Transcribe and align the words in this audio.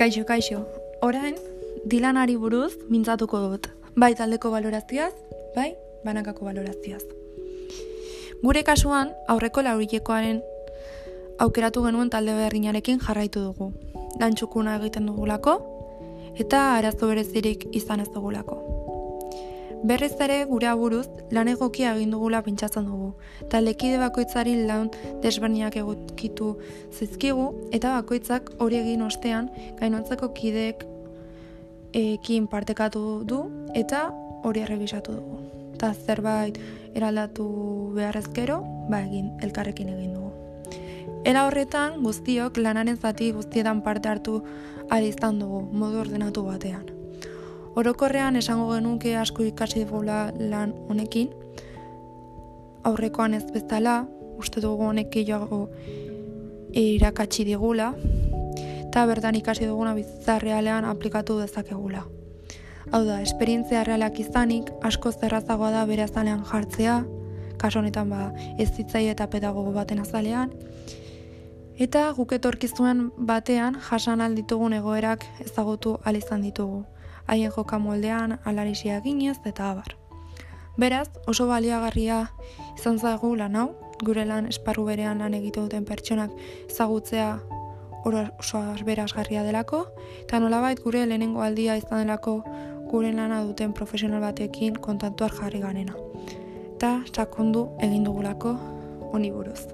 Kaixo, 0.00 0.24
kaixo. 0.24 0.64
Orain, 1.04 1.34
dilanari 1.84 2.38
buruz 2.40 2.72
mintzatuko 2.88 3.36
dut. 3.44 3.66
Bai 4.00 4.14
taldeko 4.16 4.48
balorazioaz, 4.48 5.12
bai 5.52 5.74
banakako 6.06 6.46
balorazioaz. 6.46 7.02
Gure 8.40 8.62
kasuan, 8.64 9.12
aurreko 9.28 9.60
laurilekoaren 9.60 10.40
aukeratu 11.44 11.84
genuen 11.84 12.08
talde 12.08 12.32
berdinarekin 12.32 13.04
jarraitu 13.04 13.44
dugu. 13.44 13.74
Lantxukuna 14.24 14.80
egiten 14.80 15.12
dugulako, 15.12 15.58
eta 16.32 16.64
arazo 16.78 17.12
berezirik 17.12 17.68
izan 17.70 18.00
ez 18.00 18.08
dugulako. 18.08 18.69
Berriz 19.84 20.12
ere 20.20 20.44
gure 20.44 20.68
aburuz 20.68 21.06
lan 21.30 21.48
egokia 21.48 21.94
egin 21.96 22.10
dugula 22.14 22.42
pentsatzen 22.44 22.84
dugu. 22.84 23.14
Talekide 23.52 23.98
bakoitzari 24.02 24.56
lan 24.68 24.90
desberniak 25.22 25.76
egokitu 25.80 26.56
zizkigu 26.92 27.46
eta 27.72 27.94
bakoitzak 28.00 28.50
hori 28.58 28.80
egin 28.82 29.02
ostean 29.06 29.48
gainontzeko 29.80 30.32
kideek 30.36 30.84
ekin 31.96 32.46
partekatu 32.46 33.22
du 33.24 33.40
eta 33.74 34.10
hori 34.44 34.66
errebisatu 34.66 35.16
dugu. 35.16 35.40
Ta 35.80 35.94
zerbait 35.94 36.58
eraldatu 36.94 37.46
beharrezkero, 37.96 38.60
ba 38.90 39.00
egin 39.06 39.32
elkarrekin 39.40 39.88
egin 39.88 40.14
dugu. 40.14 40.30
Era 41.24 41.46
horretan 41.46 42.02
guztiok 42.04 42.56
lanaren 42.60 42.96
zati 42.96 43.32
guztietan 43.32 43.82
parte 43.82 44.08
hartu 44.08 44.40
ari 44.90 45.12
izan 45.14 45.38
dugu 45.38 45.62
modu 45.72 46.00
ordenatu 46.04 46.44
batean. 46.44 46.99
Orokorrean 47.78 48.34
esango 48.34 48.72
genuke 48.72 49.12
asko 49.16 49.44
ikasi 49.46 49.84
dugula 49.84 50.32
lan 50.34 50.72
honekin, 50.90 51.28
aurrekoan 52.82 53.36
ez 53.38 53.44
bezala, 53.54 54.08
uste 54.42 54.62
dugu 54.64 54.88
honek 54.88 55.14
joago 55.28 55.68
irakatsi 56.74 57.46
digula, 57.46 57.92
eta 58.88 59.06
bertan 59.06 59.38
ikasi 59.38 59.70
duguna 59.70 59.94
bizarrealean 59.94 60.84
aplikatu 60.84 61.38
dezakegula. 61.38 62.02
Hau 62.90 63.04
da, 63.06 63.20
esperientzia 63.22 63.84
realak 63.86 64.18
izanik, 64.18 64.72
asko 64.82 65.12
zerrazagoa 65.12 65.70
da 65.70 65.86
bere 65.86 66.08
azalean 66.08 66.42
jartzea, 66.50 67.04
kaso 67.60 67.78
honetan 67.78 68.10
ba, 68.10 68.32
ez 68.58 68.72
zitzai 68.74 69.06
eta 69.12 69.28
pedagogo 69.30 69.70
baten 69.70 70.00
azalean, 70.02 70.50
eta 71.78 72.08
guketorkizuen 72.16 73.12
batean 73.30 73.78
jasan 73.90 74.20
alditugun 74.20 74.74
egoerak 74.74 75.28
ezagutu 75.44 76.00
alizan 76.04 76.42
ditugu 76.42 76.82
haien 77.30 77.52
joka 77.56 77.78
moldean, 77.78 78.38
alarisia 78.44 79.00
ginez 79.00 79.38
eta 79.46 79.70
abar. 79.70 79.94
Beraz, 80.76 81.08
oso 81.26 81.46
baliagarria 81.46 82.24
izan 82.76 82.98
zaigu 82.98 83.34
lan 83.36 83.56
hau, 83.56 83.68
gure 84.02 84.24
lan 84.24 84.48
esparru 84.50 84.84
berean 84.88 85.20
lan 85.22 85.34
egite 85.38 85.60
duten 85.60 85.84
pertsonak 85.84 86.30
ezagutzea 86.68 87.38
oso 88.04 88.62
berazgarria 88.86 89.42
delako, 89.44 89.84
eta 90.24 90.40
nolabait 90.40 90.80
gure 90.82 91.04
lehenengo 91.06 91.42
aldia 91.44 91.76
izan 91.76 92.02
delako 92.04 92.40
gure 92.90 93.12
lana 93.12 93.42
duten 93.46 93.72
profesional 93.72 94.20
batekin 94.24 94.74
kontantuar 94.74 95.30
jarri 95.36 95.60
ganena. 95.60 95.94
Eta 96.74 96.94
sakondu 97.12 97.68
egin 97.86 98.04
dugulako 98.08 98.56
honi 99.12 99.30
buruz. 99.30 99.68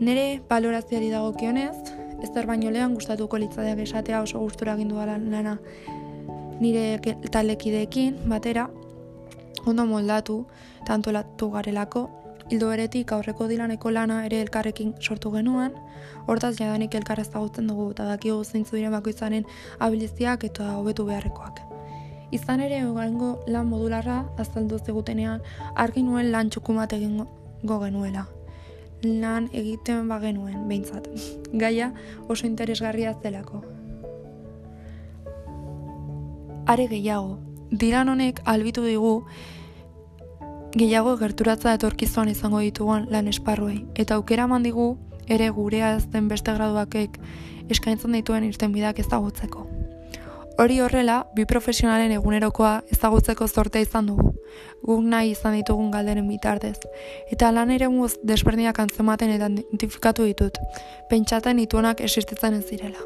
Nere 0.00 0.40
balorazioari 0.48 1.12
dagokionez, 1.12 1.93
ezer 2.24 2.46
baino 2.48 2.70
lehen 2.70 2.94
gustatuko 2.98 3.38
litzadeak 3.42 3.84
esatea 3.84 4.22
oso 4.22 4.40
gustura 4.40 4.74
egin 4.74 4.92
lana 5.30 5.58
nire 6.60 7.00
taldekideekin 7.30 8.18
batera 8.28 8.68
ondo 9.66 9.86
moldatu 9.86 10.46
tanto 10.86 11.12
latu 11.12 11.50
garelako. 11.50 12.10
Hildo 12.50 12.68
beretik 12.68 13.12
aurreko 13.16 13.46
dilaneko 13.48 13.90
lana 13.90 14.18
ere 14.26 14.40
elkarrekin 14.44 14.92
sortu 15.00 15.30
genuen. 15.32 15.72
Hortaz 16.28 16.52
jadanik 16.58 16.94
elkar 16.94 17.20
ezagutzen 17.20 17.66
dugu 17.72 17.90
eta 17.94 18.04
dakigu 18.10 18.44
zeintzu 18.44 18.76
diren 18.76 18.92
bakoitzaren 18.92 19.48
abiliziak 19.86 20.44
eta 20.50 20.74
hobetu 20.76 21.08
beharrekoak. 21.08 21.64
Izan 22.36 22.60
ere 22.60 22.82
egongo 22.84 23.34
lan 23.46 23.68
modularra 23.72 24.22
azaldu 24.38 24.78
zegutenean 24.78 25.40
argi 25.74 26.02
nuen 26.02 26.32
lan 26.32 26.50
txukumat 26.50 26.92
egingo 26.92 27.28
genuela 27.86 28.26
lan 29.04 29.48
egiten 29.52 30.08
bagenuen, 30.08 30.66
behintzat. 30.68 31.08
Gaia 31.52 31.92
oso 32.28 32.46
interesgarria 32.46 33.14
zelako. 33.22 33.62
Are 36.66 36.88
gehiago, 36.88 37.38
diran 37.70 38.08
honek 38.08 38.40
albitu 38.44 38.84
digu 38.84 39.14
gehiago 40.74 41.16
gerturatza 41.20 41.74
etorkizuan 41.78 42.28
izango 42.32 42.62
ditugun 42.64 43.06
lan 43.10 43.28
esparruei. 43.28 43.84
Eta 43.94 44.16
aukera 44.18 44.48
eman 44.48 44.64
digu 44.66 44.94
ere 45.28 45.48
gurea 45.50 45.94
ez 45.96 46.06
den 46.10 46.28
beste 46.28 46.54
graduakek 46.56 47.20
eskaintzen 47.70 48.12
dituen 48.12 48.44
irten 48.44 48.72
bidak 48.72 48.98
ezagutzeko. 48.98 49.73
Hori 50.56 50.78
horrela, 50.80 51.26
bi 51.34 51.44
profesionalen 51.50 52.12
egunerokoa 52.14 52.84
ezagutzeko 52.94 53.48
zortea 53.48 53.82
izan 53.82 54.06
dugu, 54.06 54.28
guk 54.86 55.02
nahi 55.02 55.32
izan 55.32 55.56
ditugun 55.58 55.90
galderen 55.90 56.28
bitartez. 56.30 56.76
Eta 57.34 57.50
lan 57.50 57.72
ere 57.74 57.88
muz 57.90 58.12
desberdinak 58.22 58.78
antzematen 58.78 59.32
eta 59.34 59.48
identifikatu 59.50 60.28
ditut, 60.30 60.60
pentsaten 61.10 61.58
ituenak 61.58 62.00
existitzen 62.00 62.54
ez 62.54 62.64
direla. 62.70 63.02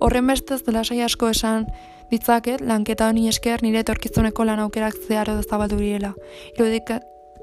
Horren 0.00 0.26
bestez 0.26 0.62
lasai 0.66 1.02
asko 1.04 1.28
esan 1.28 1.68
ditzaket, 2.10 2.64
lanketa 2.64 3.10
honi 3.12 3.28
esker 3.28 3.62
nire 3.62 3.84
etorkizuneko 3.84 4.48
lan 4.48 4.64
aukerak 4.64 4.96
zehar 5.06 5.28
edo 5.28 5.42
zabaldu 5.42 5.76
direla. 5.76 6.14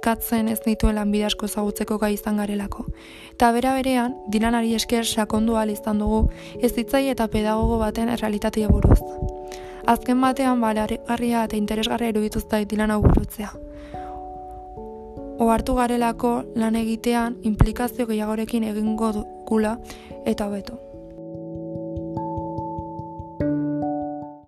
Katzen 0.04 0.48
ez 0.48 0.60
dituen 0.66 0.96
lanbide 0.96 1.26
asko 1.26 1.48
zagutzeko 1.48 1.98
gai 1.98 2.14
izan 2.14 2.38
garelako. 2.38 2.86
Eta 3.34 3.52
bera 3.52 3.74
berean, 3.78 4.16
dilanari 4.28 4.74
esker 4.76 5.06
sakondu 5.06 5.56
izan 5.72 6.00
dugu 6.00 6.30
ez 6.62 6.74
ditzai 6.74 7.08
eta 7.10 7.28
pedagogo 7.28 7.78
baten 7.78 8.10
errealitatea 8.10 8.68
buruz. 8.68 9.00
Azken 9.86 10.22
batean 10.22 10.62
balegarria 10.62 11.46
eta 11.46 11.56
interesgarria 11.56 12.10
iruditu 12.10 12.40
zait 12.40 12.70
dilan 12.70 12.92
hau 12.92 13.02
burutzea. 13.02 13.52
Ohartu 15.40 15.76
garelako 15.76 16.44
lan 16.56 16.76
egitean 16.76 17.38
implikazio 17.44 18.06
gehiagorekin 18.06 18.64
egingo 18.64 19.14
dugula 19.14 19.78
eta 20.26 20.48
hobeto. 20.48 20.89